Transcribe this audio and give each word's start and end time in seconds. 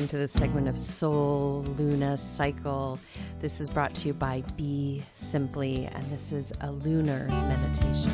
welcome 0.00 0.08
to 0.08 0.16
this 0.16 0.32
segment 0.32 0.66
of 0.66 0.78
Sol 0.78 1.62
Luna 1.76 2.16
Cycle. 2.16 2.98
This 3.42 3.60
is 3.60 3.68
brought 3.68 3.94
to 3.96 4.06
you 4.06 4.14
by 4.14 4.42
Be 4.56 5.02
Simply, 5.16 5.90
and 5.92 6.02
this 6.06 6.32
is 6.32 6.54
a 6.62 6.72
lunar 6.72 7.26
meditation. 7.28 8.10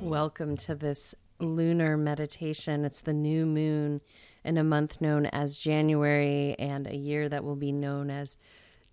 Welcome 0.00 0.56
to 0.56 0.74
this 0.74 1.14
lunar 1.38 1.96
meditation. 1.96 2.84
It's 2.84 3.02
the 3.02 3.12
new 3.12 3.46
moon 3.46 4.00
in 4.42 4.58
a 4.58 4.64
month 4.64 5.00
known 5.00 5.26
as 5.26 5.56
January 5.56 6.56
and 6.58 6.88
a 6.88 6.96
year 6.96 7.28
that 7.28 7.44
will 7.44 7.54
be 7.54 7.70
known 7.70 8.10
as 8.10 8.36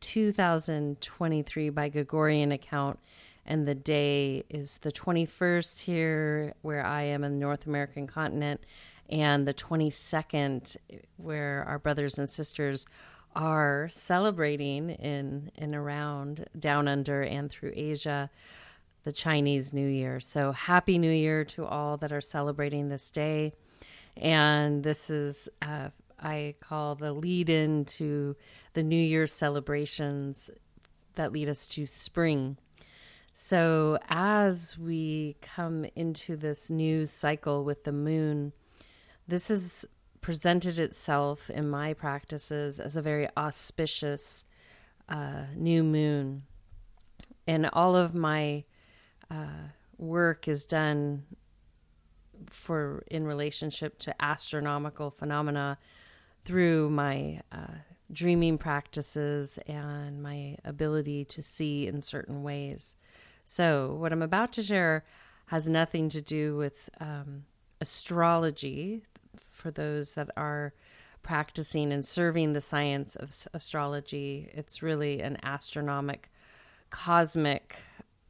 2023 0.02 1.72
by 1.72 1.90
Gregorian 1.90 2.52
account. 2.52 3.00
And 3.44 3.68
the 3.68 3.74
day 3.74 4.44
is 4.52 4.78
the 4.82 4.92
21st 4.92 5.80
here, 5.80 6.54
where 6.62 6.86
I 6.86 7.04
am 7.04 7.24
in 7.24 7.32
the 7.32 7.40
North 7.40 7.66
American 7.66 8.06
continent, 8.06 8.62
and 9.10 9.48
the 9.48 9.54
22nd, 9.54 10.78
where 11.18 11.64
our 11.68 11.80
brothers 11.80 12.18
and 12.18 12.30
sisters 12.30 12.86
are 13.36 13.88
celebrating 13.92 14.90
in 14.90 15.52
and 15.56 15.76
around 15.76 16.48
down 16.58 16.88
under 16.88 17.22
and 17.22 17.50
through 17.50 17.72
Asia 17.76 18.30
the 19.04 19.12
Chinese 19.12 19.72
New 19.72 19.88
Year. 19.88 20.20
So 20.20 20.52
happy 20.52 20.98
New 20.98 21.12
Year 21.12 21.46
to 21.46 21.66
all 21.66 21.96
that 21.98 22.12
are 22.12 22.20
celebrating 22.20 22.90
this 22.90 23.10
day. 23.10 23.54
And 24.18 24.84
this 24.84 25.10
is 25.10 25.48
uh, 25.62 25.90
I 26.20 26.56
call 26.60 26.96
the 26.96 27.14
lead 27.14 27.50
in 27.50 27.86
to 27.86 28.36
the 28.74 28.84
New 28.84 29.02
Year 29.02 29.28
celebrations 29.28 30.50
that 31.16 31.32
lead 31.32 31.48
us 31.48 31.68
to 31.70 31.86
spring. 31.86 32.58
So, 33.34 34.00
as 34.10 34.78
we 34.80 35.38
come 35.42 35.86
into 35.96 36.36
this 36.36 36.72
new 36.72 37.06
cycle 37.06 37.64
with 37.64 37.84
the 37.84 37.92
moon, 37.92 38.52
this 39.28 39.50
has 39.50 39.86
presented 40.22 40.80
itself 40.80 41.50
in 41.50 41.70
my 41.70 41.94
practices 41.94 42.80
as 42.80 42.96
a 42.96 43.02
very 43.02 43.28
auspicious 43.38 44.46
uh, 45.10 45.44
new 45.56 45.84
moon. 45.84 46.44
And 47.46 47.70
all 47.72 47.96
of 47.96 48.14
my 48.14 48.66
uh, 49.32 49.70
work 49.98 50.48
is 50.48 50.66
done 50.66 51.24
for 52.50 53.04
in 53.10 53.26
relationship 53.26 53.98
to 54.00 54.22
astronomical 54.22 55.12
phenomena 55.12 55.78
through 56.44 56.90
my 56.90 57.42
uh, 57.52 57.80
dreaming 58.12 58.58
practices 58.58 59.60
and 59.68 60.22
my 60.22 60.58
ability 60.64 61.26
to 61.26 61.42
see 61.42 61.88
in 61.88 62.02
certain 62.02 62.44
ways. 62.44 62.96
So, 63.44 63.96
what 64.00 64.12
I'm 64.12 64.22
about 64.22 64.52
to 64.54 64.62
share 64.62 65.06
has 65.48 65.70
nothing 65.70 66.10
to 66.10 66.22
do 66.22 66.56
with 66.58 66.90
um, 67.00 67.46
astrology 67.80 69.04
for 69.58 69.72
those 69.72 70.14
that 70.14 70.30
are 70.38 70.74
practicing 71.24 71.92
and 71.92 72.06
serving 72.06 72.54
the 72.54 72.62
science 72.62 73.16
of 73.16 73.36
astrology. 73.54 74.50
It's 74.54 74.82
really 74.82 75.20
an 75.22 75.38
astronomic, 75.44 76.32
cosmic 76.90 77.78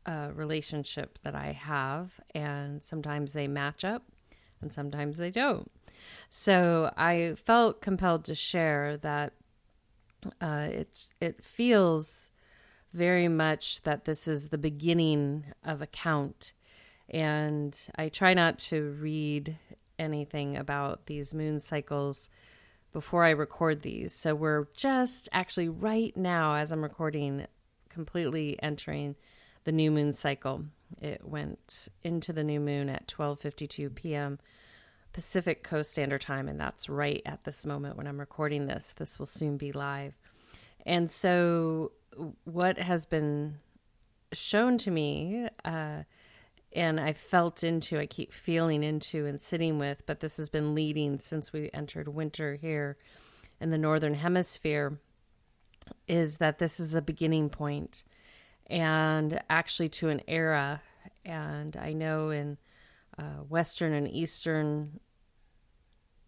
uh, 0.06 0.30
relationship 0.34 1.20
that 1.24 1.36
I 1.36 1.52
have, 1.52 2.12
and 2.34 2.84
sometimes 2.84 3.34
they 3.34 3.48
match 3.48 3.84
up 3.84 4.04
and 4.62 4.74
sometimes 4.74 5.18
they 5.18 5.30
don't. 5.30 5.70
So 6.30 6.92
I 6.98 7.36
felt 7.36 7.82
compelled 7.82 8.26
to 8.26 8.36
share 8.36 8.98
that 8.98 9.34
uh, 10.42 10.68
it 10.72 11.00
it 11.22 11.44
feels 11.44 12.32
very 12.94 13.28
much 13.28 13.84
that 13.84 14.06
this 14.06 14.28
is 14.28 14.50
the 14.50 14.58
beginning 14.58 15.46
of 15.64 15.82
a 15.82 15.88
count, 15.88 16.54
and 17.10 17.80
I 17.96 18.10
try 18.10 18.34
not 18.34 18.58
to 18.60 18.96
read 19.00 19.58
anything 20.00 20.58
about 20.58 21.06
these 21.06 21.34
moon 21.34 21.60
cycles 21.60 22.30
before 22.94 23.24
I 23.24 23.32
record 23.32 23.82
these. 23.82 24.14
So 24.14 24.34
we're 24.34 24.68
just 24.74 25.30
actually 25.32 25.70
right 25.70 26.16
now, 26.16 26.56
as 26.56 26.72
I'm 26.72 26.84
recording, 26.84 27.46
completely 27.90 28.58
entering 28.62 29.16
the 29.66 29.72
new 29.72 29.92
moon 29.92 30.14
cycle. 30.14 30.66
It 31.02 31.28
went 31.28 31.90
into 32.04 32.32
the 32.32 32.44
new 32.44 32.60
moon 32.60 32.90
at 32.90 33.08
12:52 33.08 33.94
p.m. 33.94 34.40
Pacific 35.14 35.64
Coast 35.64 35.92
Standard 35.92 36.22
Time, 36.22 36.48
and 36.48 36.60
that's 36.60 36.90
right 36.90 37.22
at 37.26 37.44
this 37.44 37.66
moment 37.66 37.98
when 37.98 38.08
I'm 38.08 38.20
recording 38.20 38.68
this. 38.68 38.94
This 38.98 39.20
will 39.20 39.26
soon 39.26 39.58
be 39.58 39.72
live. 39.72 40.14
And 40.86 41.12
so, 41.12 41.92
what 42.46 42.78
has 42.78 43.06
been 43.06 43.60
shown 44.32 44.78
to 44.80 44.92
me, 44.92 45.50
uh, 45.66 46.04
and 46.78 47.00
I 47.00 47.12
felt 47.14 47.64
into, 47.64 48.00
I 48.00 48.06
keep 48.06 48.32
feeling 48.32 48.84
into 48.84 49.26
and 49.26 49.42
sitting 49.42 49.80
with, 49.80 50.06
but 50.06 50.20
this 50.20 50.38
has 50.38 50.48
been 50.48 50.76
leading 50.76 51.18
since 51.18 51.52
we 51.52 51.72
entered 51.74 52.08
winter 52.08 52.54
here 52.54 52.98
in 53.60 53.72
the 53.72 53.80
Northern 53.80 54.14
Hemisphere, 54.14 55.00
is 56.08 56.38
that 56.38 56.60
this 56.60 56.80
is 56.80 56.94
a 56.94 57.02
beginning 57.02 57.50
point 57.50 58.04
and 58.68 59.42
actually 59.50 59.90
to 59.90 60.10
an 60.10 60.22
era. 60.28 60.84
And 61.26 61.76
I 61.76 61.94
know 61.94 62.30
in 62.30 62.60
uh, 63.18 63.42
Western 63.50 63.94
and 63.94 64.08
Eastern 64.08 65.00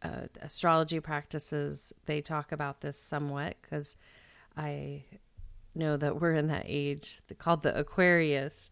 uh, 0.02 0.30
astrology 0.42 1.00
practices, 1.00 1.94
they 2.08 2.22
talk 2.22 2.52
about 2.52 2.82
this 2.82 3.00
somewhat 3.00 3.58
because 3.62 3.98
I 4.58 5.04
know 5.76 5.96
that 5.96 6.20
we're 6.20 6.34
in 6.34 6.48
that 6.48 6.66
age 6.66 7.22
called 7.38 7.62
the 7.62 7.78
Aquarius. 7.78 8.72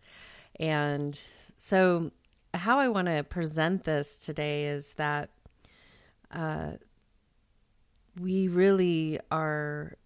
And 0.59 1.21
so, 1.57 2.11
how 2.53 2.79
I 2.79 2.87
want 2.87 3.07
to 3.07 3.23
present 3.23 3.83
this 3.83 4.17
today 4.17 4.67
is 4.67 4.93
that 4.93 5.29
uh, 6.31 6.73
we 8.19 8.47
really 8.47 9.19
are 9.29 9.97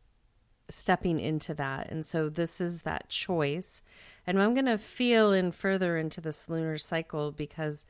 stepping 0.70 1.20
into 1.20 1.54
that. 1.54 1.92
And 1.92 2.06
so, 2.06 2.30
this 2.30 2.62
is 2.62 2.82
that 2.84 3.10
choice. 3.10 3.82
And 4.26 4.42
I'm 4.42 4.54
going 4.54 4.66
to 4.66 4.78
feel 4.78 5.34
in 5.34 5.52
further 5.52 5.98
into 5.98 6.22
this 6.22 6.48
lunar 6.50 6.78
cycle 6.78 7.32
because 7.32 7.86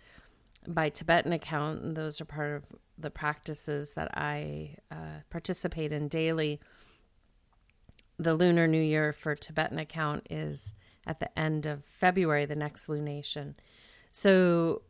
by 0.67 0.89
Tibetan 0.89 1.33
account, 1.33 1.81
and 1.81 1.95
those 1.95 2.21
are 2.21 2.25
part 2.25 2.55
of 2.55 2.63
the 2.97 3.09
practices 3.09 3.93
that 3.93 4.15
I 4.17 4.77
uh, 4.91 5.21
participate 5.29 5.91
in 5.91 6.07
daily. 6.07 6.59
The 8.17 8.35
Lunar 8.35 8.67
New 8.67 8.81
Year 8.81 9.11
for 9.11 9.35
Tibetan 9.35 9.79
account 9.79 10.27
is 10.29 10.73
at 11.05 11.19
the 11.19 11.37
end 11.37 11.65
of 11.65 11.83
February, 11.85 12.45
the 12.45 12.55
next 12.55 12.87
lunation. 12.87 13.55
So, 14.11 14.83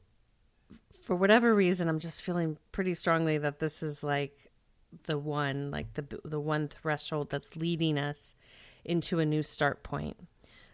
for 1.04 1.16
whatever 1.16 1.56
reason, 1.56 1.88
I'm 1.88 2.00
just 2.00 2.22
feeling 2.22 2.58
pretty 2.72 2.94
strongly 2.94 3.38
that 3.38 3.60
this 3.60 3.82
is 3.82 4.04
like 4.04 4.52
the 5.04 5.18
one, 5.18 5.72
like 5.72 5.94
the 5.94 6.20
the 6.24 6.40
one 6.40 6.68
threshold 6.68 7.30
that's 7.30 7.56
leading 7.56 7.98
us 7.98 8.36
into 8.84 9.20
a 9.20 9.26
new 9.26 9.44
start 9.44 9.84
point. 9.84 10.18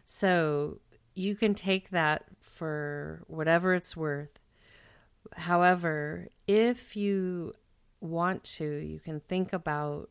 So 0.05 0.79
you 1.13 1.35
can 1.35 1.53
take 1.53 1.89
that 1.89 2.25
for 2.41 3.23
whatever 3.27 3.73
it's 3.73 3.97
worth 3.97 4.39
However, 5.35 6.27
if 6.47 6.95
you 6.95 7.53
want 7.99 8.43
to, 8.43 8.65
you 8.65 8.99
can 8.99 9.19
think 9.21 9.53
about 9.53 10.09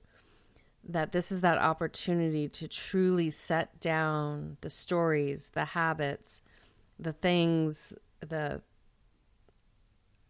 that 0.88 1.12
this 1.12 1.32
is 1.32 1.40
that 1.40 1.58
opportunity 1.58 2.48
to 2.48 2.68
truly 2.68 3.30
set 3.30 3.80
down 3.80 4.56
the 4.60 4.70
stories, 4.70 5.50
the 5.54 5.64
habits, 5.64 6.42
the 6.98 7.12
things, 7.12 7.92
the 8.20 8.62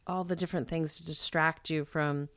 all 0.06 0.24
the 0.24 0.36
different 0.36 0.68
things 0.68 0.96
to 0.96 1.04
distract 1.04 1.68
you 1.68 1.84
from 1.84 2.28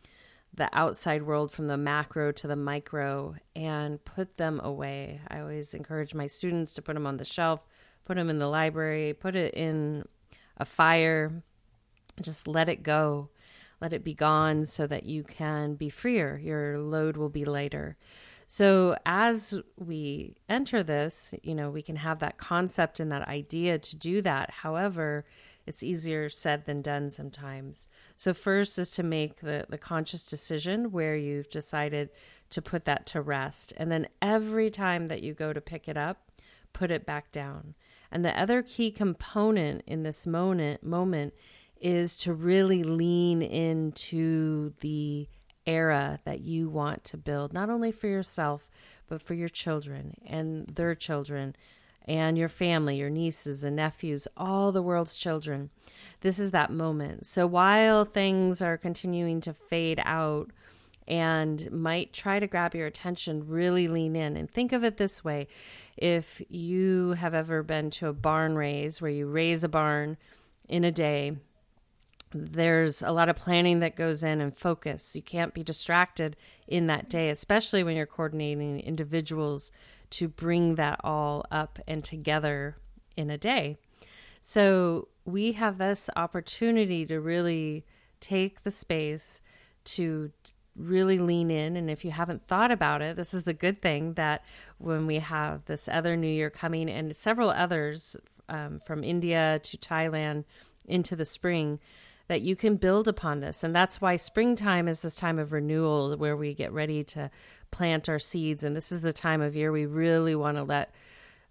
the 0.53 0.69
outside 0.74 1.24
world 1.24 1.52
from 1.52 1.68
the 1.68 1.78
macro 1.78 2.31
to 2.31 2.47
the 2.47 2.56
micro 2.56 3.35
and 3.56 4.03
put 4.03 4.38
them 4.38 4.59
away. 4.63 5.22
I 5.28 5.40
always 5.40 5.74
encourage 5.74 6.16
my 6.16 6.25
students 6.25 6.74
to 6.74 6.81
put 6.81 6.96
them 6.96 7.06
on 7.06 7.18
the 7.18 7.25
shelf, 7.25 7.62
put 8.06 8.18
them 8.18 8.30
in 8.30 8.40
the 8.40 8.47
library, 8.47 9.13
put 9.13 9.36
it 9.36 9.53
in 9.53 10.03
a 10.57 10.66
fire, 10.66 11.44
just 12.19 12.47
let 12.47 12.68
it 12.68 12.81
go. 12.81 13.30
Let 13.82 13.94
it 13.94 14.04
be 14.04 14.14
gone 14.14 14.66
so 14.66 14.88
that 14.88 15.06
you 15.06 15.24
can 15.24 15.76
be 15.76 15.90
freer. 15.90 16.38
Your 16.38 16.80
load 16.80 17.18
will 17.18 17.30
be 17.30 17.46
lighter. 17.46 17.98
So, 18.52 18.98
as 19.06 19.60
we 19.78 20.36
enter 20.50 20.81
this, 20.81 21.36
you 21.44 21.54
know, 21.54 21.70
we 21.70 21.84
can 21.84 21.98
have 21.98 22.18
that 22.20 22.40
concept 22.40 23.00
and 23.00 23.12
that 23.12 23.28
idea 23.28 23.78
to 23.78 23.96
do 23.96 24.24
that. 24.24 24.50
However, 24.50 25.26
it's 25.68 25.84
easier 25.84 26.30
said 26.30 26.66
than 26.66 26.81
done 26.81 27.12
sometimes. 27.12 27.88
So, 28.16 28.34
first 28.34 28.80
is 28.80 28.90
to 28.92 29.04
make 29.04 29.42
the, 29.42 29.68
the 29.70 29.78
conscious 29.78 30.25
decision 30.25 30.92
where 30.92 31.16
you've 31.16 31.52
decided 31.52 32.10
to 32.50 32.60
put 32.60 32.86
that 32.86 33.06
to 33.08 33.22
rest. 33.22 33.72
And 33.78 33.92
then 33.92 34.08
every 34.20 34.72
time 34.72 35.10
that 35.10 35.22
you 35.22 35.36
go 35.36 35.54
to 35.54 35.62
pick 35.62 35.88
it 35.88 35.96
up, 35.96 36.32
put 36.74 36.90
it 36.90 37.06
back 37.06 37.32
down. 37.32 37.75
And 38.12 38.25
the 38.25 38.40
other 38.40 38.64
key 38.64 38.90
component 38.90 39.84
in 39.86 40.02
this 40.02 40.25
moment, 40.25 40.84
moment 40.84 41.36
is 41.80 42.18
to 42.18 42.34
really 42.34 42.84
lean 42.84 43.42
into 43.42 44.74
the 44.81 45.28
era 45.66 46.20
that 46.26 46.42
you 46.42 46.70
want 46.70 47.04
to 47.06 47.18
build, 47.18 47.54
not 47.54 47.70
only 47.70 47.92
for 47.92 48.08
yourself, 48.08 48.70
but 49.08 49.22
for 49.22 49.34
your 49.34 49.50
children 49.50 50.16
and 50.26 50.68
their 50.68 50.96
children 50.96 51.56
and 52.08 52.38
your 52.38 52.50
family, 52.50 52.98
your 52.98 53.10
nieces 53.10 53.64
and 53.64 53.76
nephews, 53.76 54.28
all 54.36 54.72
the 54.72 54.81
world's 54.81 55.18
children. 55.18 55.70
This 56.22 56.40
is 56.40 56.52
that 56.52 56.72
moment. 56.72 57.26
So 57.26 57.46
while 57.46 58.04
things 58.04 58.62
are 58.62 58.78
continuing 58.78 59.42
to 59.42 59.54
fade 59.54 60.02
out 60.04 60.52
and 61.08 61.72
might 61.72 62.14
try 62.14 62.40
to 62.40 62.48
grab 62.48 62.74
your 62.74 62.88
attention, 62.88 63.48
really 63.48 63.88
lean 63.88 64.16
in 64.16 64.38
and 64.38 64.50
think 64.50 64.72
of 64.72 64.84
it 64.84 64.98
this 64.98 65.24
way. 65.24 65.48
If 65.98 66.42
you 66.50 67.14
have 67.14 67.34
ever 67.34 67.62
been 67.64 67.90
to 67.92 68.08
a 68.08 68.14
barn 68.14 68.56
raise 68.56 69.02
where 69.02 69.12
you 69.12 69.28
raise 69.28 69.64
a 69.64 69.70
barn 69.70 70.18
in 70.68 70.84
a 70.84 70.92
day, 70.92 71.36
there's 72.34 73.02
a 73.02 73.12
lot 73.12 73.30
of 73.30 73.36
planning 73.36 73.80
that 73.80 73.96
goes 73.96 74.24
in 74.24 74.42
and 74.42 74.56
focus. 74.56 75.16
You 75.16 75.22
can't 75.22 75.54
be 75.54 75.64
distracted 75.64 76.36
in 76.68 76.88
that 76.88 77.10
day, 77.10 77.30
especially 77.30 77.84
when 77.84 77.96
you're 77.96 78.06
coordinating 78.06 78.80
individuals 78.80 79.72
to 80.12 80.28
bring 80.28 80.76
that 80.76 81.00
all 81.04 81.46
up 81.52 81.80
and 81.88 82.04
together 82.04 82.78
in 83.16 83.30
a 83.30 83.38
day. 83.38 83.78
So 84.42 85.08
we 85.26 85.54
have 85.54 85.78
this 85.78 86.10
opportunity 86.16 87.06
to 87.06 87.20
really 87.20 87.86
take 88.20 88.64
the 88.64 88.72
space 88.72 89.42
to 89.86 90.32
really 90.75 91.20
lean 91.20 91.52
in. 91.52 91.75
And 91.75 91.90
if 91.90 92.06
you 92.06 92.12
haven't 92.12 92.48
thought 92.48 92.72
about 92.72 93.02
it, 93.02 93.16
this 93.16 93.34
is 93.34 93.44
the 93.44 93.54
good 93.54 93.82
thing 93.82 94.14
that 94.14 94.44
when 94.78 95.06
we 95.06 95.16
have 95.16 95.66
this 95.66 95.90
other 95.92 96.16
New 96.16 96.28
Year 96.28 96.50
coming 96.50 96.90
and 96.90 97.16
several 97.16 97.50
others 97.50 98.16
um, 98.48 98.80
from 98.80 99.04
India 99.04 99.60
to 99.64 99.78
Thailand 99.78 100.46
into 100.88 101.16
the 101.16 101.25
spring, 101.25 101.80
that 102.30 102.42
you 102.42 102.56
can 102.56 102.76
build 102.76 103.08
upon 103.08 103.40
this. 103.40 103.64
And 103.64 103.76
that's 103.76 104.00
why 104.00 104.16
springtime 104.16 104.88
is 104.88 105.02
this 105.02 105.16
time 105.16 105.40
of 105.40 105.52
renewal 105.52 106.16
where 106.16 106.38
we 106.38 106.54
get 106.54 106.72
ready 106.72 107.04
to 107.06 107.31
plant 107.72 108.08
our 108.08 108.20
seeds. 108.20 108.64
And 108.64 108.76
this 108.76 108.92
is 108.92 109.02
the 109.02 109.12
time 109.12 109.42
of 109.42 109.56
year 109.56 109.72
we 109.72 109.88
really 109.88 110.36
want 110.36 110.58
to 110.58 110.64
let 110.64 110.94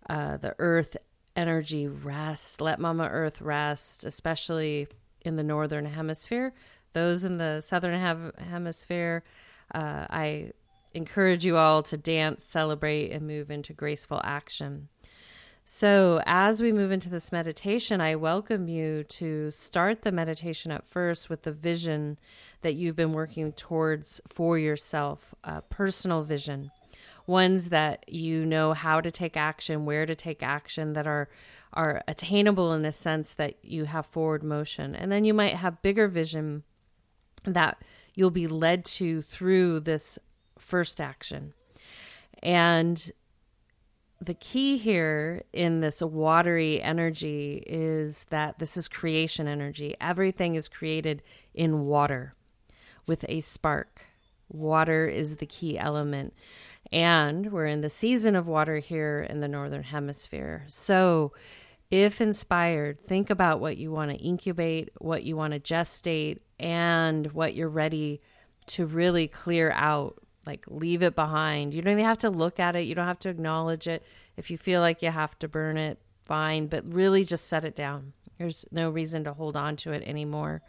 uh, 0.09 0.37
the 0.37 0.55
earth 0.61 0.97
energy 1.35 1.89
rest, 1.89 2.61
let 2.61 2.79
Mama 2.79 3.09
Earth 3.11 3.41
rest, 3.41 4.05
especially 4.05 4.87
in 5.23 5.35
the 5.35 5.43
northern 5.43 5.85
hemisphere. 5.85 6.55
Those 6.93 7.25
in 7.25 7.39
the 7.39 7.61
southern 7.61 8.33
hemisphere, 8.39 9.25
uh, 9.75 10.07
I 10.09 10.53
encourage 10.95 11.45
you 11.45 11.57
all 11.57 11.83
to 11.83 11.97
dance, 11.97 12.45
celebrate, 12.45 13.11
and 13.11 13.27
move 13.27 13.51
into 13.51 13.73
graceful 13.73 14.21
action. 14.23 14.89
So, 15.71 16.23
as 16.25 16.63
we 16.63 16.73
move 16.73 16.93
into 16.93 17.11
this 17.11 17.31
meditation, 17.31 18.01
I 18.01 18.17
welcome 18.17 18.69
you 18.69 19.05
to 19.05 19.51
start 19.51 20.01
the 20.01 20.11
meditation 20.11 20.73
at 20.73 20.87
first 20.87 21.29
with 21.29 21.43
the 21.43 21.53
vision 21.53 22.19
that 22.63 22.73
you've 22.73 22.97
been 22.97 23.13
working 23.13 23.53
towards 23.53 24.19
for 24.27 24.59
yourself, 24.59 25.35
a 25.45 25.61
personal 25.61 26.23
vision, 26.23 26.71
ones 27.27 27.69
that 27.69 28.09
you 28.09 28.47
know 28.47 28.73
how 28.73 29.03
to 29.03 29.11
take 29.11 29.37
action, 29.37 29.85
where 29.85 30.07
to 30.07 30.15
take 30.15 30.43
action, 30.43 30.95
that 30.95 31.07
are 31.07 31.29
are 31.75 32.03
attainable 32.09 32.73
in 32.73 32.87
a 32.87 32.91
sense 32.91 33.35
that 33.35 33.63
you 33.63 33.85
have 33.85 34.07
forward 34.07 34.43
motion. 34.43 34.95
And 34.95 35.13
then 35.13 35.27
you 35.27 35.35
might 35.35 35.57
have 35.57 35.83
bigger 35.83 36.09
vision 36.09 36.63
that 37.45 37.77
you'll 38.15 38.31
be 38.31 38.49
led 38.49 38.87
to 38.87 39.21
through 39.21 39.81
this 39.81 40.19
first 40.59 40.99
action. 40.99 41.53
And 42.43 43.13
the 44.21 44.35
key 44.35 44.79
here 44.79 45.43
in 45.53 45.81
this 45.81 46.03
watery 46.03 46.83
energy 46.83 47.63
is 47.67 48.27
that 48.31 48.59
this 48.59 48.77
is 48.77 48.89
creation 48.89 49.47
energy. 49.47 49.95
Everything 50.01 50.57
is 50.57 50.69
created 50.69 51.23
in 51.55 51.87
water 51.87 52.35
with 53.07 53.25
a 53.29 53.41
spark. 53.41 54.07
Water 54.49 55.07
is 55.07 55.37
the 55.37 55.47
key 55.47 55.79
element. 55.79 56.35
And 56.91 57.53
we're 57.53 57.67
in 57.67 57.81
the 57.81 57.91
season 57.91 58.35
of 58.35 58.49
water 58.49 58.79
here 58.79 59.27
in 59.29 59.41
the 59.41 59.49
Northern 59.49 59.85
Hemisphere. 59.85 60.65
So, 60.69 61.33
if 61.91 62.21
inspired, 62.21 63.07
think 63.07 63.31
about 63.31 63.61
what 63.61 63.79
you 63.79 63.91
want 63.91 64.11
to 64.11 64.17
incubate, 64.19 64.91
what 64.99 65.23
you 65.23 65.37
want 65.37 65.55
to 65.55 65.61
gestate, 65.61 66.41
and 66.59 67.33
what 67.33 67.55
you're 67.55 67.69
ready 67.69 68.21
to 68.67 68.85
really 68.85 69.27
clear 69.27 69.71
out 69.71 70.23
like 70.49 70.65
leave 70.67 71.03
it 71.03 71.15
behind. 71.15 71.75
You 71.75 71.83
don't 71.83 71.93
even 71.93 72.05
have 72.07 72.19
to 72.19 72.31
look 72.31 72.59
at 72.59 72.75
it. 72.75 72.87
You 72.87 72.95
don't 72.95 73.07
have 73.07 73.19
to 73.21 73.29
acknowledge 73.29 73.87
it. 73.87 74.03
If 74.39 74.51
you 74.51 74.57
feel 74.57 74.81
like 74.81 75.03
you 75.03 75.11
have 75.11 75.39
to 75.41 75.47
burn 75.47 75.77
it, 75.77 75.99
fine, 76.23 76.69
but 76.69 76.91
really 76.91 77.23
just 77.23 77.47
set 77.47 77.67
it 77.67 77.77
down. 77.77 78.15
There's 78.39 78.65
no 78.73 78.89
reason 78.89 79.25
to 79.25 79.35
hold 79.35 79.57
on 79.57 79.77
to 79.77 79.93
it 79.93 80.03
anymore. 80.07 80.63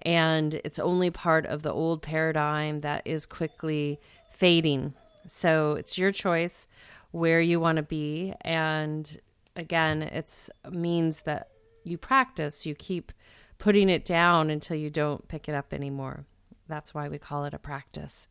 And 0.00 0.60
it's 0.62 0.78
only 0.78 1.10
part 1.10 1.46
of 1.46 1.62
the 1.62 1.72
old 1.72 2.02
paradigm 2.02 2.80
that 2.80 3.02
is 3.06 3.24
quickly 3.24 3.98
fading. 4.30 4.92
So 5.26 5.72
it's 5.72 5.96
your 5.96 6.12
choice 6.12 6.66
where 7.10 7.40
you 7.40 7.58
want 7.60 7.76
to 7.76 7.82
be. 7.82 8.34
And 8.42 9.18
again, 9.56 10.02
it's 10.02 10.50
means 10.70 11.22
that 11.22 11.48
you 11.82 11.96
practice, 11.96 12.66
you 12.66 12.74
keep 12.74 13.10
putting 13.56 13.88
it 13.88 14.04
down 14.04 14.50
until 14.50 14.76
you 14.76 14.90
don't 14.90 15.28
pick 15.28 15.48
it 15.48 15.54
up 15.54 15.72
anymore. 15.72 16.26
That's 16.68 16.92
why 16.92 17.08
we 17.08 17.18
call 17.18 17.46
it 17.46 17.54
a 17.54 17.58
practice. 17.58 18.28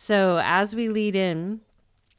So, 0.00 0.40
as 0.44 0.76
we 0.76 0.88
lead 0.88 1.16
in, 1.16 1.62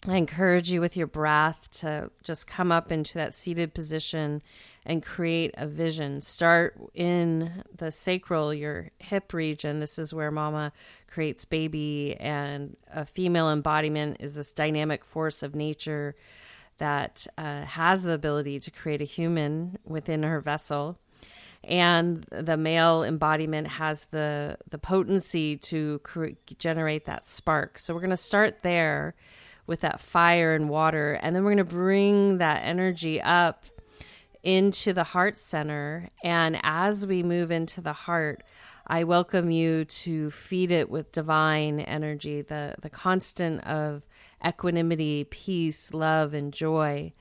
I 0.05 0.17
encourage 0.17 0.69
you 0.69 0.81
with 0.81 0.97
your 0.97 1.07
breath 1.07 1.69
to 1.79 2.11
just 2.25 2.45
come 2.45 2.73
up 2.73 2.91
into 2.91 3.13
that 3.13 3.33
seated 3.33 3.73
position 3.73 4.41
and 4.85 5.01
create 5.01 5.55
a 5.57 5.65
vision. 5.65 6.19
Start 6.19 6.77
in 6.93 7.63
the 7.73 7.89
sacral, 7.89 8.53
your 8.53 8.91
hip 8.99 9.31
region. 9.31 9.79
This 9.79 9.97
is 9.97 10.13
where 10.13 10.29
mama 10.29 10.73
creates 11.07 11.45
baby, 11.45 12.17
and 12.19 12.75
a 12.93 13.05
female 13.05 13.49
embodiment 13.49 14.17
is 14.19 14.35
this 14.35 14.51
dynamic 14.51 15.05
force 15.05 15.41
of 15.41 15.55
nature 15.55 16.17
that 16.79 17.27
uh, 17.37 17.63
has 17.63 18.03
the 18.03 18.11
ability 18.11 18.59
to 18.59 18.71
create 18.71 19.01
a 19.01 19.05
human 19.05 19.79
within 19.85 20.23
her 20.23 20.41
vessel 20.41 20.99
and 21.63 22.25
the 22.31 22.57
male 22.57 23.03
embodiment 23.03 23.67
has 23.67 24.05
the 24.11 24.57
the 24.69 24.77
potency 24.77 25.55
to 25.57 25.99
cre- 25.99 26.37
generate 26.57 27.05
that 27.05 27.27
spark. 27.27 27.79
So 27.79 27.93
we're 27.93 27.99
going 27.99 28.09
to 28.11 28.17
start 28.17 28.63
there 28.63 29.15
with 29.67 29.81
that 29.81 29.99
fire 29.99 30.55
and 30.55 30.69
water, 30.69 31.13
and 31.21 31.35
then 31.35 31.43
we're 31.43 31.51
going 31.53 31.57
to 31.57 31.75
bring 31.75 32.37
that 32.39 32.61
energy 32.63 33.21
up 33.21 33.65
into 34.41 34.93
the 34.93 35.03
heart 35.03 35.37
center. 35.37 36.09
And 36.23 36.59
as 36.63 37.05
we 37.05 37.23
move 37.23 37.51
into 37.51 37.81
the 37.81 37.93
heart, 37.93 38.43
I 38.87 39.03
welcome 39.03 39.51
you 39.51 39.85
to 39.85 40.31
feed 40.31 40.71
it 40.71 40.89
with 40.89 41.11
divine 41.11 41.81
energy, 41.81 42.41
the 42.41 42.75
the 42.81 42.89
constant 42.89 43.63
of 43.65 44.03
equanimity, 44.45 45.25
peace, 45.25 45.93
love, 45.93 46.33
and 46.33 46.53
joy 46.53 47.13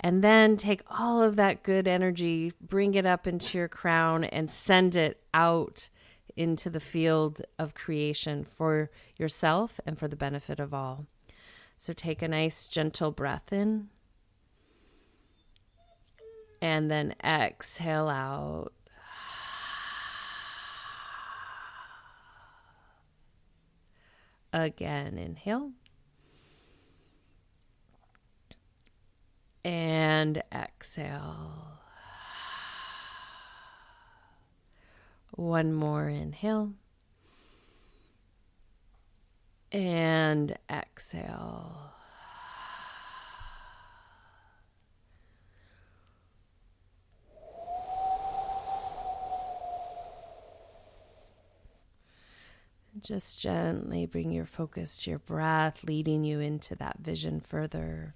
and 0.00 0.22
then 0.22 0.56
take 0.56 0.82
all 0.90 1.22
of 1.22 1.36
that 1.36 1.62
good 1.62 1.88
energy, 1.88 2.52
bring 2.60 2.94
it 2.94 3.06
up 3.06 3.26
into 3.26 3.58
your 3.58 3.68
crown, 3.68 4.24
and 4.24 4.50
send 4.50 4.94
it 4.96 5.22
out 5.32 5.88
into 6.36 6.68
the 6.68 6.80
field 6.80 7.42
of 7.58 7.74
creation 7.74 8.44
for 8.44 8.90
yourself 9.16 9.80
and 9.86 9.98
for 9.98 10.06
the 10.06 10.16
benefit 10.16 10.60
of 10.60 10.74
all. 10.74 11.06
So 11.78 11.92
take 11.92 12.22
a 12.22 12.28
nice, 12.28 12.68
gentle 12.68 13.10
breath 13.10 13.52
in. 13.52 13.88
And 16.60 16.90
then 16.90 17.14
exhale 17.22 18.08
out. 18.08 18.72
Again, 24.52 25.18
inhale. 25.18 25.72
And 29.66 30.44
exhale. 30.54 31.80
One 35.32 35.72
more 35.72 36.08
inhale 36.08 36.74
and 39.72 40.56
exhale. 40.70 41.94
Just 53.00 53.40
gently 53.40 54.06
bring 54.06 54.30
your 54.30 54.46
focus 54.46 55.02
to 55.02 55.10
your 55.10 55.18
breath, 55.18 55.82
leading 55.82 56.22
you 56.22 56.38
into 56.38 56.76
that 56.76 56.98
vision 57.00 57.40
further. 57.40 58.14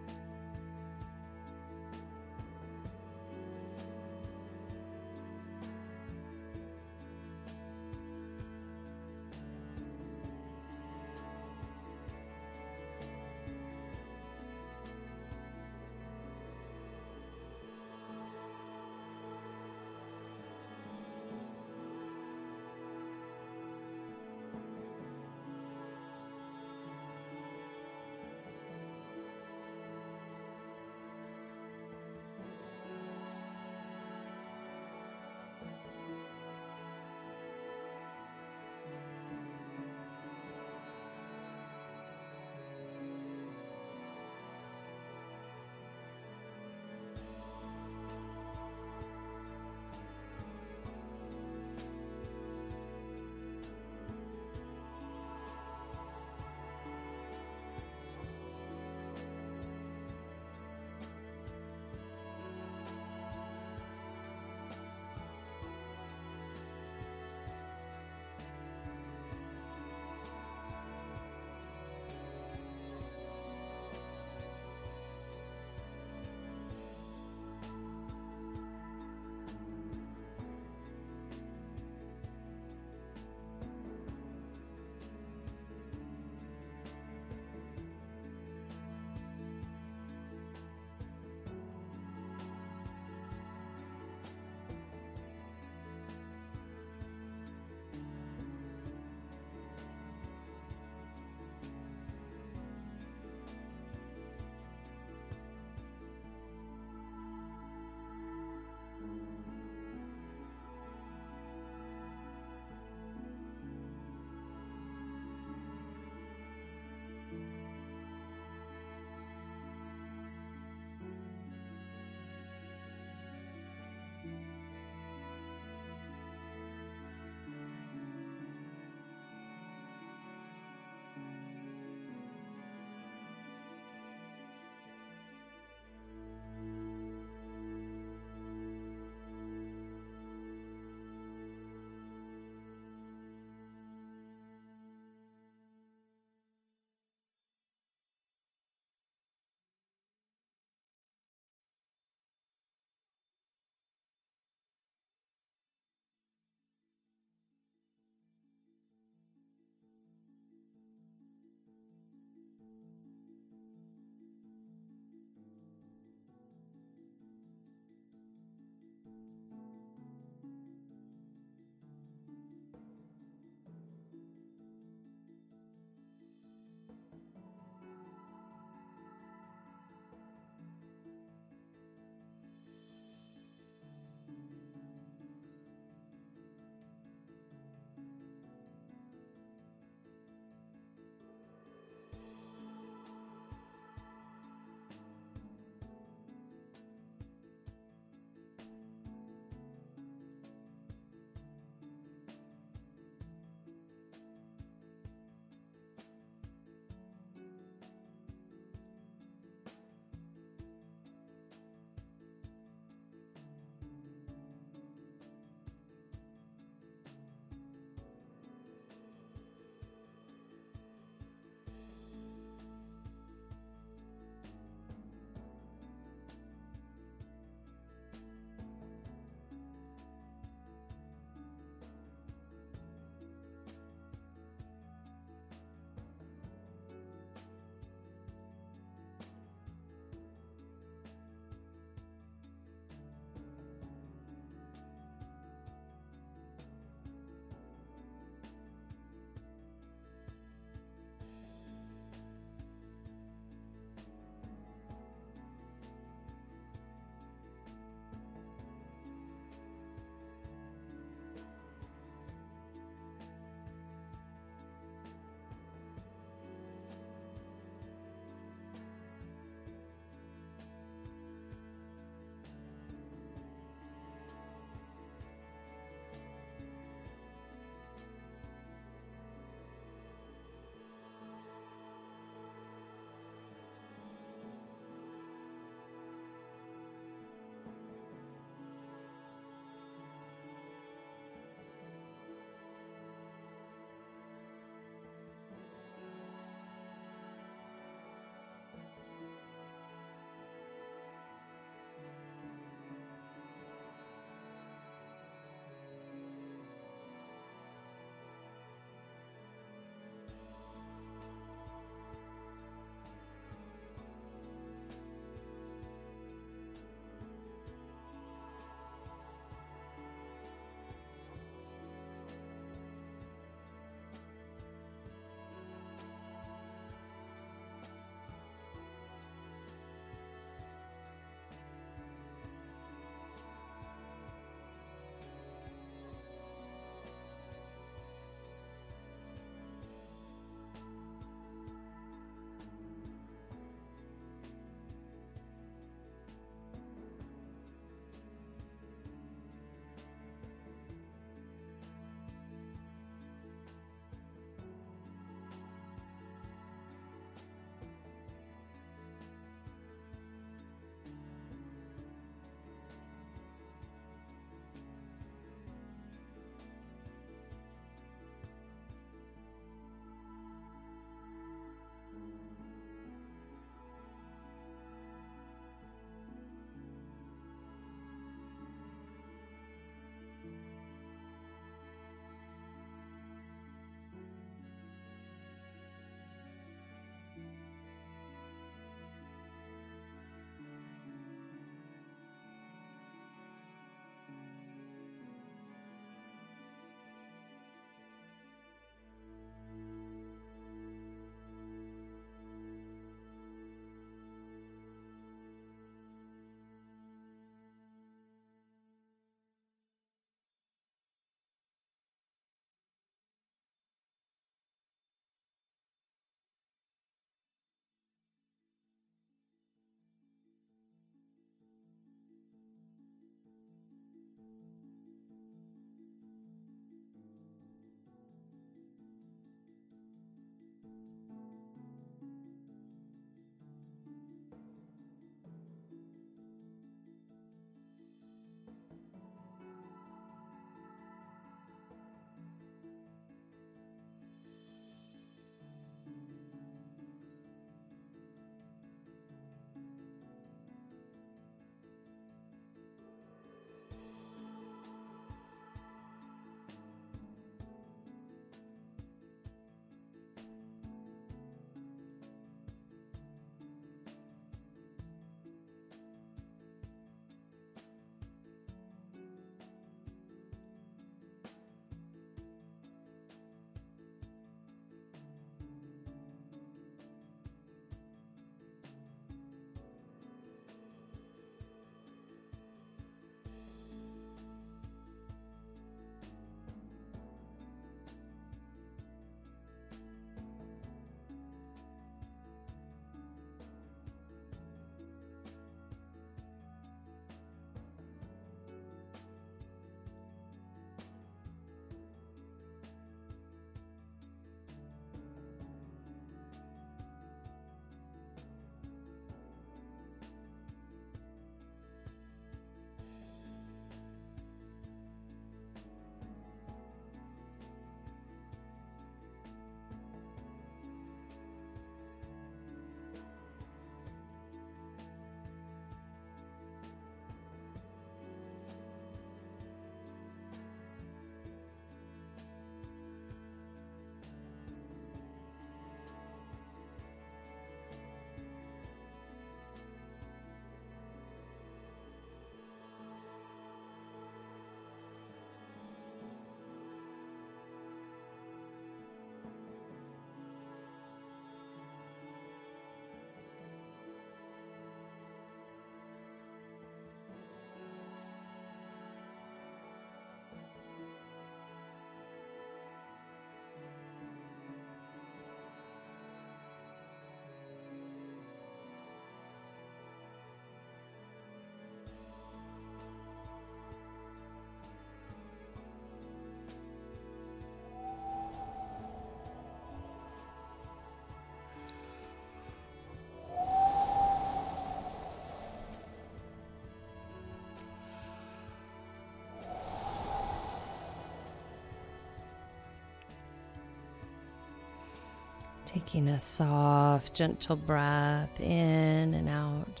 Taking 595.92 596.28
a 596.28 596.40
soft, 596.40 597.34
gentle 597.34 597.76
breath 597.76 598.58
in 598.60 599.34
and 599.34 599.48
out 599.48 600.00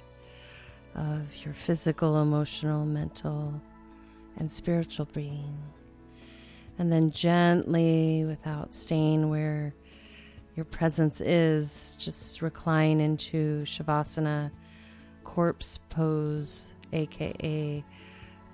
of 0.94 1.36
your 1.44 1.52
physical, 1.52 2.22
emotional, 2.22 2.86
mental, 2.86 3.60
and 4.38 4.50
spiritual 4.50 5.06
being. 5.12 5.58
And 6.78 6.90
then 6.90 7.10
gently, 7.10 8.24
without 8.24 8.74
staying 8.74 9.28
where 9.28 9.74
your 10.56 10.64
presence 10.64 11.20
is, 11.20 11.96
just 12.00 12.40
recline 12.40 13.00
into 13.00 13.62
Shavasana, 13.64 14.50
corpse 15.24 15.78
pose, 15.90 16.72
aka 16.94 17.84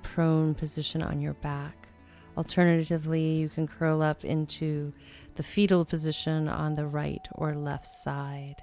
prone 0.02 0.54
position 0.54 1.02
on 1.02 1.20
your 1.20 1.34
back. 1.34 1.88
Alternatively, 2.36 3.34
you 3.34 3.48
can 3.48 3.66
curl 3.66 4.02
up 4.02 4.24
into 4.24 4.92
the 5.38 5.44
fetal 5.44 5.84
position 5.84 6.48
on 6.48 6.74
the 6.74 6.84
right 6.84 7.28
or 7.30 7.54
left 7.54 7.86
side. 7.86 8.56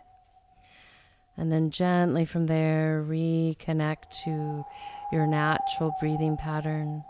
And 1.38 1.50
then 1.50 1.72
gently 1.72 2.26
from 2.26 2.48
there, 2.48 3.02
reconnect 3.08 4.10
to 4.26 4.66
your 5.10 5.26
natural 5.26 5.96
breathing 6.02 6.36
pattern. 6.36 7.06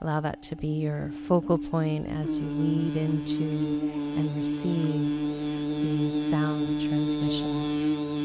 Allow 0.00 0.20
that 0.20 0.42
to 0.44 0.56
be 0.56 0.68
your 0.68 1.10
focal 1.26 1.58
point 1.58 2.08
as 2.08 2.38
you 2.38 2.46
lead 2.48 2.96
into 2.96 3.90
and 4.16 4.34
receive 4.34 4.94
these 5.82 6.30
sound 6.30 6.80
transmissions. 6.80 8.15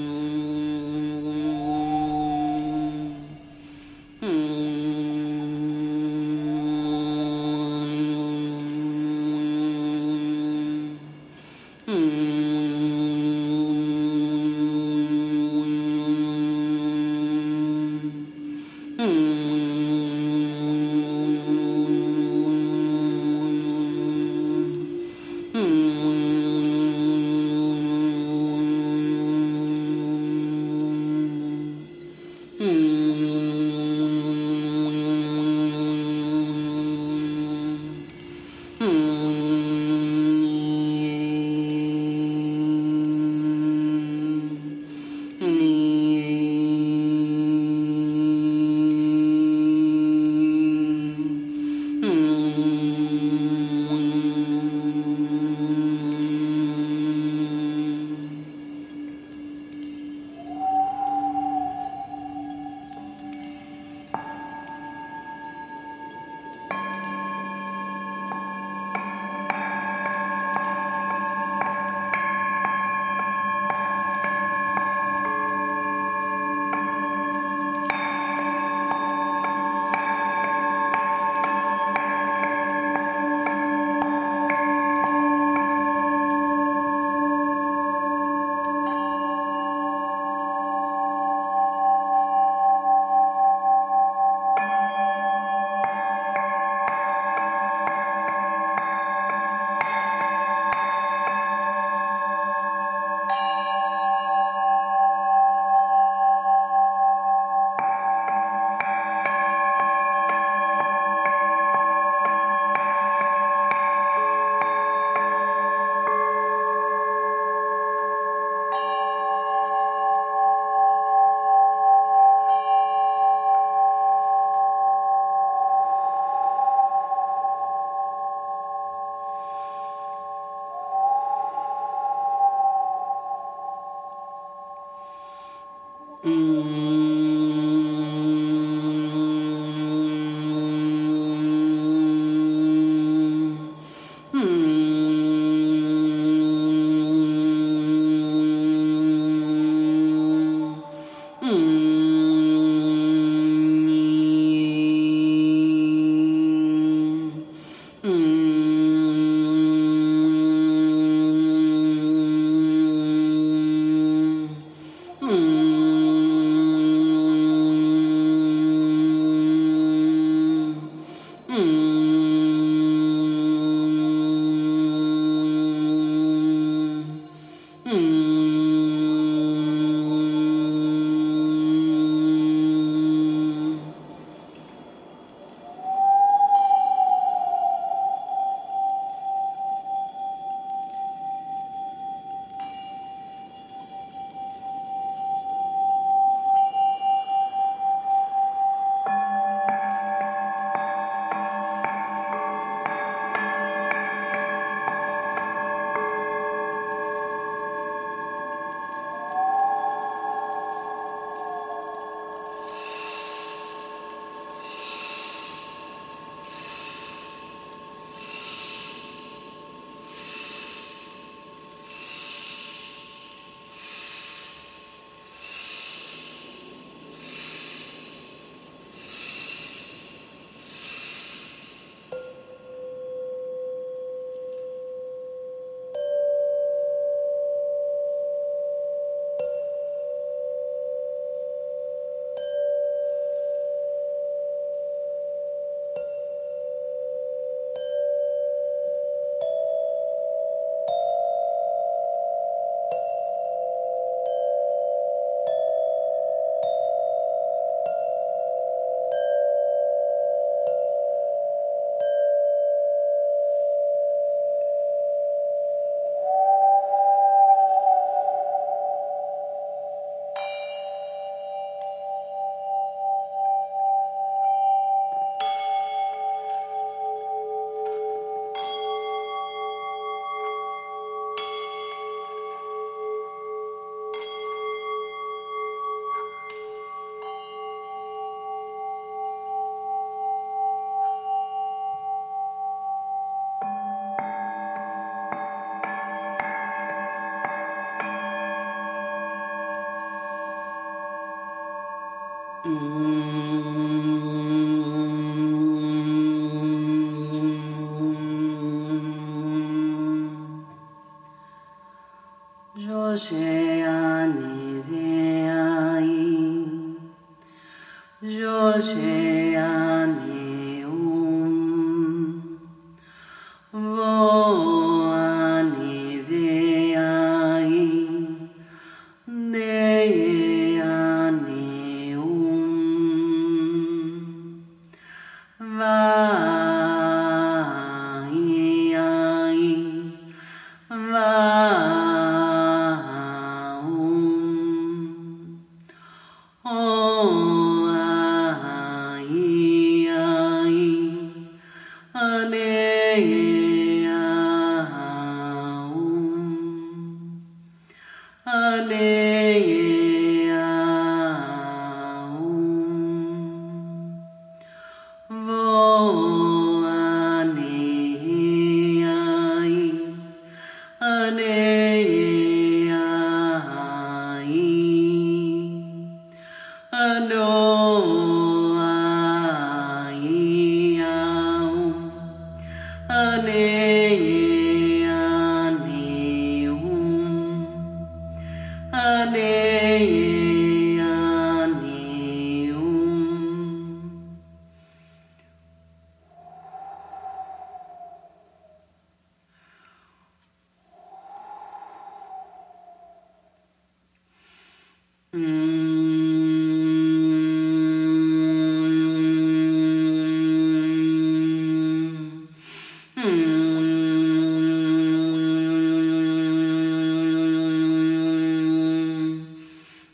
Mm. 302.64 304.21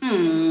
Hmm. 0.08 0.47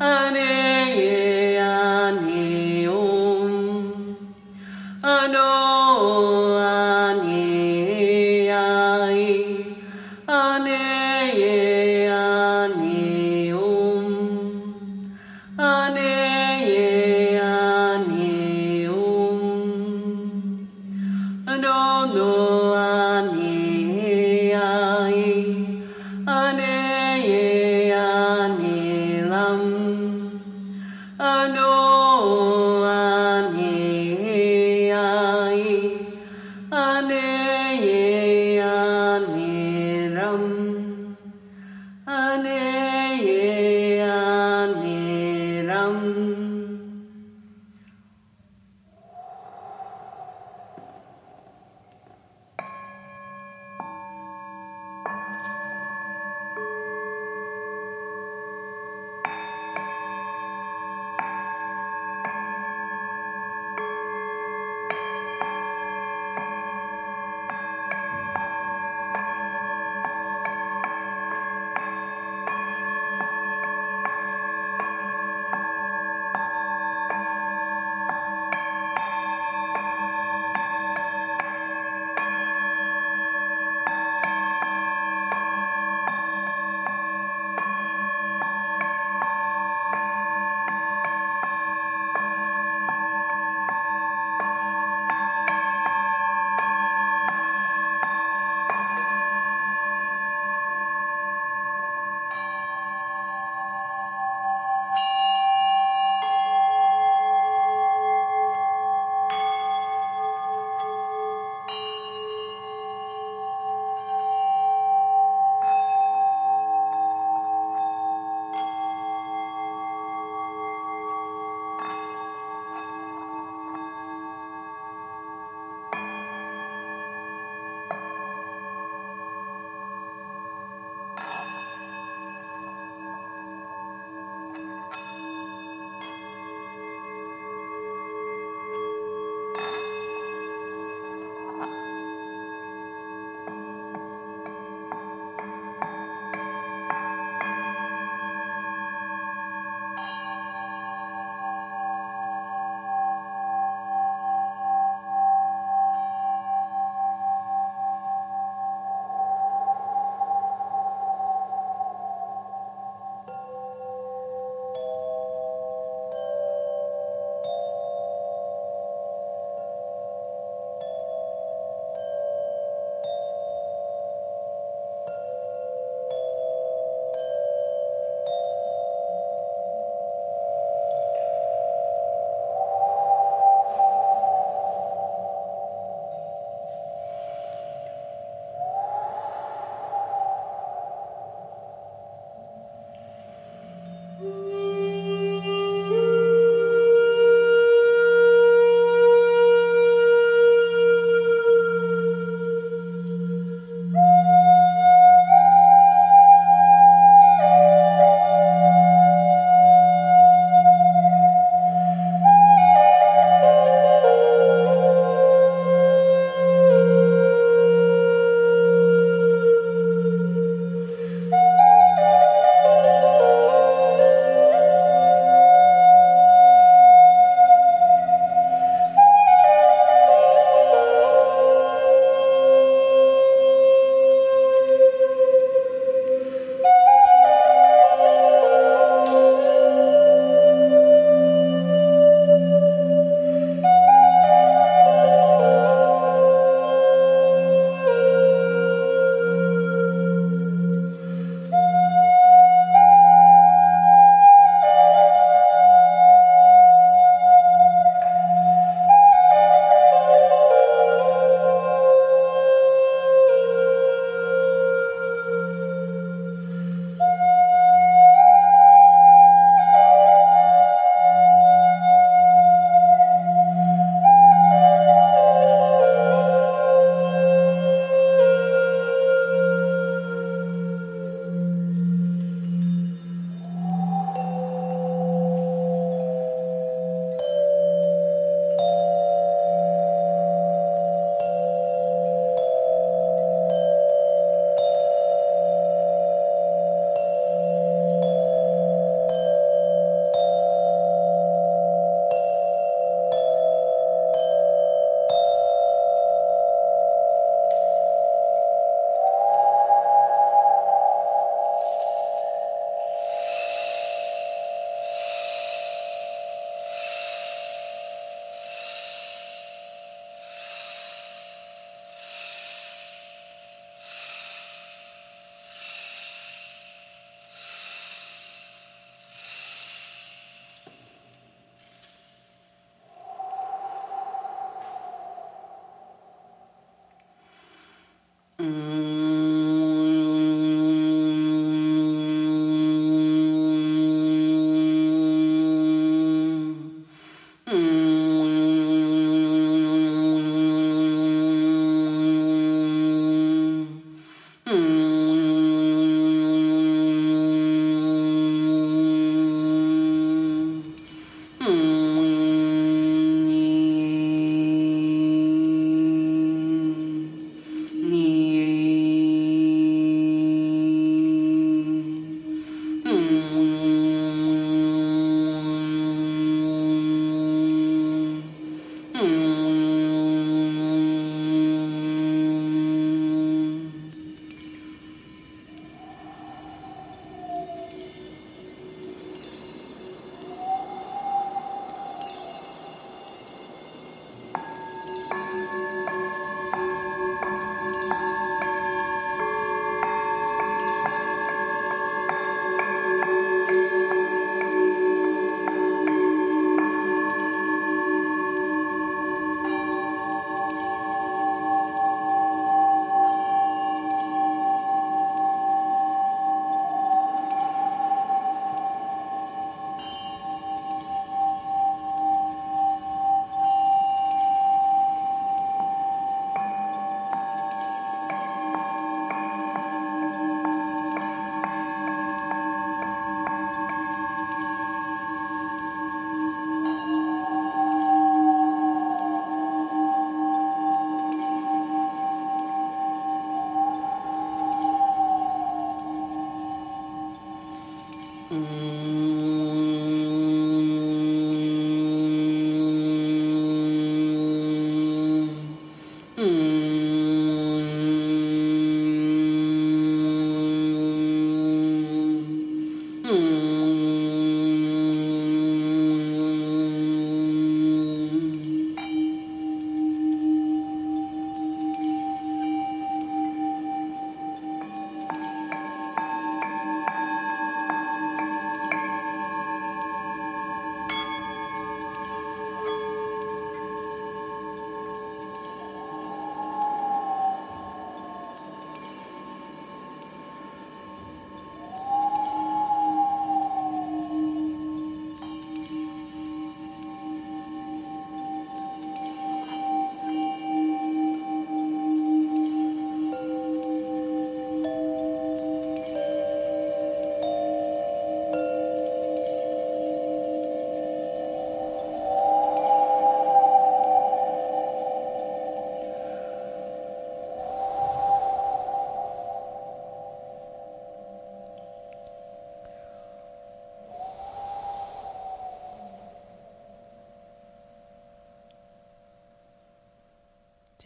Ane 0.00 0.61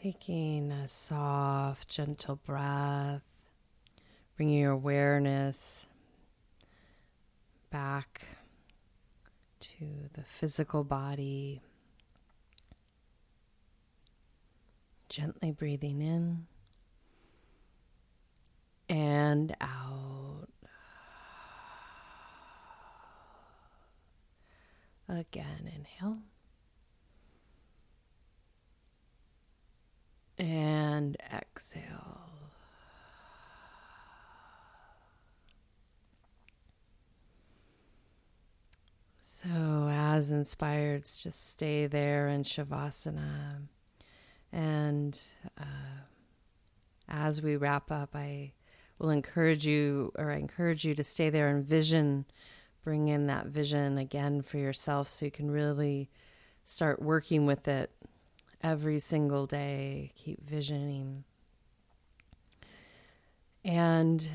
Taking 0.02 0.70
a 0.72 0.86
soft, 0.86 1.88
gentle 1.88 2.36
breath, 2.36 3.22
bringing 4.36 4.58
your 4.58 4.72
awareness 4.72 5.86
back 7.70 8.26
to 9.58 9.86
the 10.12 10.22
physical 10.22 10.84
body. 10.84 11.62
Gently 15.08 15.50
breathing 15.50 16.02
in 16.02 16.46
and 18.88 19.56
out. 19.62 20.48
Again, 25.08 25.72
inhale. 25.74 26.18
And 30.38 31.16
exhale. 31.32 32.20
So, 39.22 39.88
as 39.90 40.30
inspired, 40.46 41.04
just 41.04 41.50
stay 41.50 41.88
there 41.88 42.28
in 42.28 42.44
Shavasana. 42.44 43.62
And 44.52 45.20
uh, 45.60 46.04
as 47.08 47.42
we 47.42 47.56
wrap 47.56 47.90
up, 47.90 48.14
I 48.14 48.52
will 49.00 49.10
encourage 49.10 49.66
you, 49.66 50.12
or 50.14 50.30
I 50.30 50.36
encourage 50.36 50.84
you 50.84 50.94
to 50.94 51.02
stay 51.02 51.30
there 51.30 51.48
and 51.48 51.64
vision, 51.64 52.26
bring 52.84 53.08
in 53.08 53.26
that 53.26 53.46
vision 53.46 53.98
again 53.98 54.40
for 54.40 54.58
yourself 54.58 55.10
so 55.10 55.24
you 55.24 55.32
can 55.32 55.50
really 55.50 56.10
start 56.64 57.02
working 57.02 57.44
with 57.44 57.66
it 57.66 57.90
every 58.62 59.00
single 59.00 59.46
day. 59.46 60.12
Keep 60.14 60.48
visioning. 60.48 61.24
And 63.64 64.30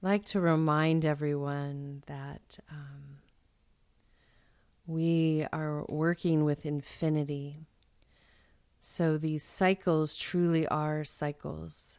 like 0.00 0.24
to 0.26 0.40
remind 0.40 1.04
everyone 1.04 2.04
that 2.06 2.60
um, 2.70 3.18
we 4.86 5.46
are 5.52 5.84
working 5.88 6.44
with 6.44 6.66
infinity. 6.66 7.66
So 8.80 9.16
these 9.16 9.42
cycles 9.42 10.16
truly 10.16 10.66
are 10.66 11.04
cycles. 11.04 11.98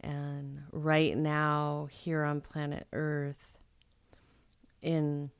And 0.00 0.62
right 0.70 1.16
now, 1.16 1.88
here 1.90 2.24
on 2.24 2.40
planet 2.40 2.86
Earth, 2.92 3.58
in 4.80 5.30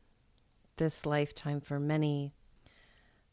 this 0.76 1.06
lifetime 1.06 1.60
for 1.60 1.78
many, 1.78 2.32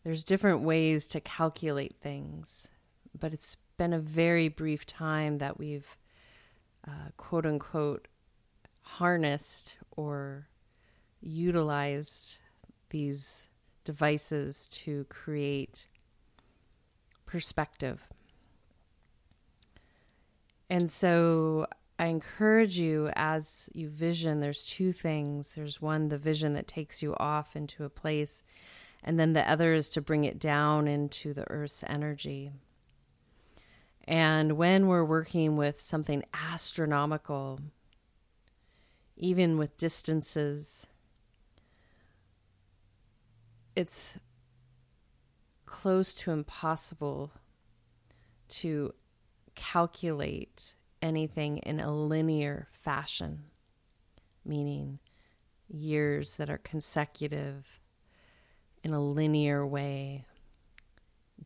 there's 0.04 0.24
different 0.24 0.62
ways 0.62 1.08
to 1.08 1.22
calculate 1.22 1.96
things, 2.02 2.68
but 3.18 3.34
it's 3.34 3.56
been 3.78 3.94
a 3.94 4.00
very 4.00 4.50
brief 4.50 4.86
time 4.86 5.38
that 5.40 5.58
we've 5.58 5.98
uh, 6.88 7.10
quote 7.18 7.46
unquote 7.46 8.08
harnessed 8.82 9.78
or 9.92 10.48
utilized 11.22 12.38
these 12.92 13.48
devices 13.84 14.68
to 14.70 15.06
create 15.10 15.88
perspective. 17.26 18.08
And 20.70 20.90
so 20.90 21.68
I 21.98 22.06
encourage 22.06 22.80
you 22.80 23.10
as 23.16 23.70
you 23.74 23.90
vision, 23.90 24.40
there's 24.40 24.64
two 24.64 24.92
things. 24.92 25.56
There's 25.56 25.82
one, 25.82 26.10
the 26.10 26.18
vision 26.18 26.54
that 26.54 26.68
takes 26.68 27.02
you 27.02 27.16
off 27.16 27.56
into 27.56 27.84
a 27.84 27.90
place 27.90 28.44
and 29.04 29.20
then 29.20 29.34
the 29.34 29.50
other 29.50 29.74
is 29.74 29.90
to 29.90 30.02
bring 30.02 30.24
it 30.24 30.40
down 30.40 30.88
into 30.88 31.34
the 31.34 31.50
earth's 31.50 31.84
energy. 31.88 32.52
And 34.04 34.54
when 34.54 34.88
we're 34.88 35.04
working 35.04 35.58
with 35.58 35.80
something 35.80 36.24
astronomical, 36.34 37.60
even 39.18 39.58
with 39.58 39.78
distances, 39.78 40.88
it's 43.76 44.18
close 45.66 46.14
to 46.14 46.32
impossible 46.32 47.32
to 48.50 48.94
calculate 49.56 50.76
anything 51.02 51.58
in 51.60 51.80
a 51.80 51.94
linear 51.94 52.68
fashion, 52.74 53.44
meaning 54.46 55.00
years 55.68 56.38
that 56.38 56.50
are 56.50 56.58
consecutive 56.58 57.80
in 58.84 58.92
a 58.92 59.02
linear 59.02 59.66
way, 59.66 60.26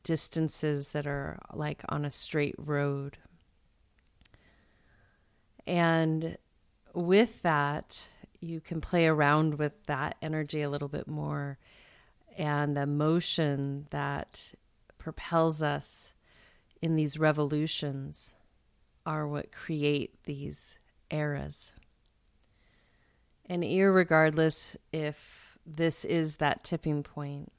distances 0.03 0.89
that 0.89 1.05
are 1.05 1.39
like 1.53 1.84
on 1.89 2.05
a 2.05 2.11
straight 2.11 2.55
road. 2.57 3.17
And 5.67 6.38
with 6.93 7.41
that, 7.41 8.07
you 8.39 8.61
can 8.61 8.82
play 8.82 9.07
around 9.07 9.55
with 9.55 9.73
that 9.88 10.15
energy 10.21 10.61
a 10.61 10.69
little 10.69 10.88
bit 10.88 11.07
more 11.07 11.57
and 12.38 12.76
the 12.76 12.86
motion 12.86 13.88
that 13.92 14.54
propels 14.98 15.64
us 15.64 16.14
in 16.82 16.96
these 16.96 17.18
revolutions 17.18 18.36
are 19.06 19.28
what 19.28 19.52
create 19.52 20.24
these 20.26 20.76
eras. 21.10 21.74
And 23.46 23.64
irregardless 23.64 24.76
if 24.92 25.58
this 25.66 26.06
is 26.06 26.38
that 26.38 26.64
tipping 26.64 27.04
point. 27.04 27.52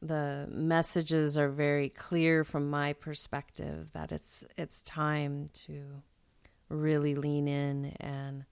The 0.00 0.48
messages 0.50 1.38
are 1.38 1.48
very 1.48 1.88
clear 1.88 2.44
from 2.44 2.68
my 2.68 2.92
perspective 2.92 3.88
that 3.92 4.10
it's 4.10 4.44
it's 4.58 4.82
time 4.82 5.48
to 5.66 6.02
really 6.68 7.14
lean 7.14 7.46
in 7.46 7.96
and 8.00 8.44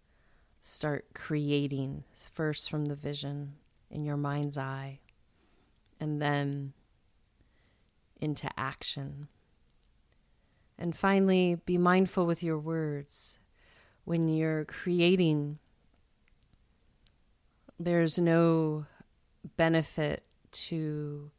start 0.60 1.06
creating 1.14 2.04
first 2.32 2.70
from 2.70 2.84
the 2.84 2.94
vision 2.94 3.54
in 3.90 4.04
your 4.04 4.16
mind's 4.16 4.56
eye 4.56 5.00
and 5.98 6.20
then 6.20 6.72
into 8.20 8.48
action. 8.56 9.28
And 10.78 10.96
finally, 10.96 11.60
be 11.66 11.76
mindful 11.76 12.26
with 12.26 12.42
your 12.42 12.58
words. 12.58 13.38
When 14.04 14.28
you're 14.28 14.64
creating 14.64 15.58
there's 17.80 18.18
no 18.18 18.84
benefit 19.56 20.22
to 20.52 21.30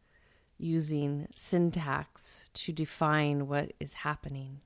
using 0.58 1.28
syntax 1.36 2.50
to 2.54 2.74
define 2.74 3.48
what 3.48 3.74
is 3.80 3.94
happening. 3.94 4.60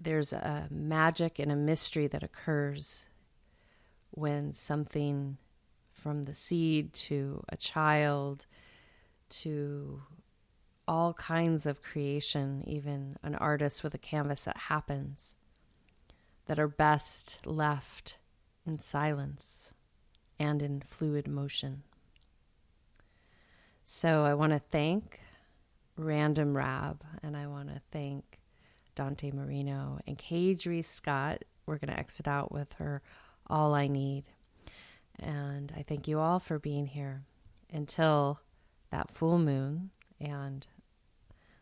There's 0.00 0.32
a 0.32 0.68
magic 0.70 1.40
and 1.40 1.50
a 1.50 1.56
mystery 1.56 2.06
that 2.06 2.22
occurs 2.22 3.08
when 4.12 4.52
something 4.52 5.38
from 5.98 6.24
the 6.24 6.34
seed 6.34 6.92
to 6.92 7.42
a 7.48 7.56
child 7.56 8.46
to 9.28 10.02
all 10.86 11.12
kinds 11.14 11.66
of 11.66 11.82
creation, 11.82 12.64
even 12.66 13.16
an 13.22 13.34
artist 13.34 13.84
with 13.84 13.94
a 13.94 13.98
canvas 13.98 14.44
that 14.44 14.56
happens, 14.56 15.36
that 16.46 16.58
are 16.58 16.68
best 16.68 17.46
left 17.46 18.18
in 18.66 18.78
silence 18.78 19.70
and 20.38 20.62
in 20.62 20.80
fluid 20.80 21.28
motion. 21.28 21.82
So 23.84 24.24
I 24.24 24.34
want 24.34 24.52
to 24.52 24.58
thank 24.58 25.20
Random 25.96 26.56
Rab 26.56 27.04
and 27.22 27.36
I 27.36 27.46
want 27.46 27.68
to 27.68 27.80
thank 27.90 28.38
Dante 28.94 29.30
Marino 29.30 29.98
and 30.06 30.18
Kadri 30.18 30.84
Scott. 30.84 31.44
We're 31.66 31.78
going 31.78 31.92
to 31.92 31.98
exit 31.98 32.28
out 32.28 32.50
with 32.50 32.74
her 32.74 33.02
All 33.46 33.74
I 33.74 33.88
Need. 33.88 34.24
And 35.18 35.72
I 35.76 35.82
thank 35.82 36.06
you 36.06 36.18
all 36.18 36.38
for 36.38 36.58
being 36.58 36.86
here 36.86 37.22
until 37.72 38.40
that 38.90 39.10
full 39.10 39.38
moon 39.38 39.90
and 40.20 40.66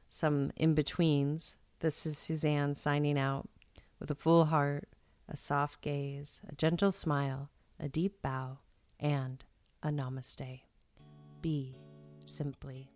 some 0.08 0.52
in 0.56 0.74
betweens. 0.74 1.56
This 1.80 2.06
is 2.06 2.18
Suzanne 2.18 2.74
signing 2.74 3.18
out 3.18 3.48
with 3.98 4.10
a 4.10 4.14
full 4.14 4.46
heart 4.46 4.88
a 5.28 5.36
soft 5.36 5.80
gaze, 5.80 6.40
a 6.48 6.54
gentle 6.54 6.92
smile, 6.92 7.50
a 7.80 7.88
deep 7.88 8.22
bow, 8.22 8.58
and 9.00 9.44
a 9.82 9.88
namaste. 9.88 10.60
Be 11.42 11.74
simply. 12.24 12.90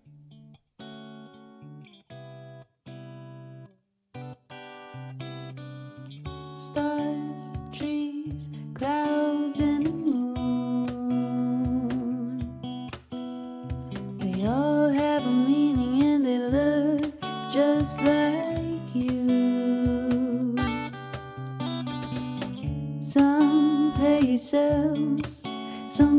Stars, 6.59 7.19
trees, 7.73 8.49
clouds, 8.75 9.30
places, 24.51 25.42
some 25.88 26.18